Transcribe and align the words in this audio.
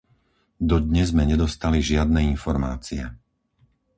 Dodnes 0.69 1.07
sme 1.13 1.23
nedostali 1.31 1.77
žiadne 1.89 2.19
informácie. 2.35 3.03